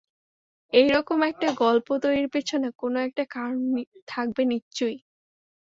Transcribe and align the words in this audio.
এই 0.73 0.87
রকম 0.89 1.19
একটা 1.23 1.47
গল্প 1.61 1.87
তৈরির 2.03 2.29
পিছনে 2.29 2.67
কোনো 2.77 2.97
একটা 2.99 3.23
কারণ 3.31 3.57
থাকবে 4.07 4.41
নিশ্চয়ই! 4.45 4.97